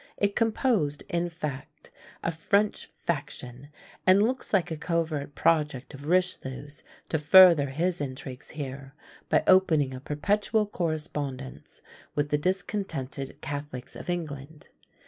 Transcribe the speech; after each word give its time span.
It 0.17 0.35
composed, 0.35 1.03
in 1.09 1.29
fact, 1.29 1.91
a 2.23 2.31
French 2.31 2.89
faction, 3.05 3.69
and 4.07 4.23
looks 4.23 4.51
like 4.51 4.71
a 4.71 4.75
covert 4.75 5.35
project 5.35 5.93
of 5.93 6.07
Richelieu's 6.07 6.83
to 7.09 7.19
further 7.19 7.69
his 7.69 8.01
intrigues 8.01 8.49
here, 8.49 8.95
by 9.29 9.43
opening 9.45 9.93
a 9.93 9.99
perpetual 9.99 10.65
correspondence 10.65 11.83
with 12.15 12.29
the 12.29 12.39
discontented 12.39 13.39
Catholics 13.41 13.95
of 13.95 14.09
England. 14.09 14.69